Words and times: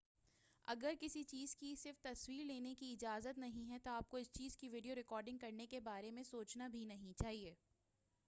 اگر 0.67 0.93
کسی 0.99 1.23
چیز 1.23 1.55
کی 1.55 1.73
صرف 1.75 1.99
تصویر 2.03 2.45
لینے 2.45 2.73
کی 2.75 2.91
اجازت 2.93 3.37
نہیں 3.37 3.69
ہے 3.69 3.77
تو 3.79 3.89
آپ 3.91 4.09
کو 4.09 4.17
اس 4.17 4.31
چیز 4.33 4.55
کی 4.57 4.69
ویڈیو 4.69 4.95
ریکارڈنگ 4.95 5.37
کرنے 5.37 5.67
کے 5.67 5.79
بارے 5.81 6.11
سوچنا 6.23 6.67
بھی 6.67 6.83
نہیں 6.85 7.13
چاہئے 7.19 7.53